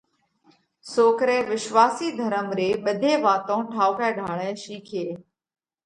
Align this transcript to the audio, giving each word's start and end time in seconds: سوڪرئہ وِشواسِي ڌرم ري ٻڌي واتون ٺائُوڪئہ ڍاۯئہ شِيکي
سوڪرئہ 0.93 1.47
وِشواسِي 1.49 2.07
ڌرم 2.17 2.47
ري 2.57 2.69
ٻڌي 2.83 3.13
واتون 3.25 3.61
ٺائُوڪئہ 3.71 4.09
ڍاۯئہ 4.17 4.49
شِيکي 4.61 5.05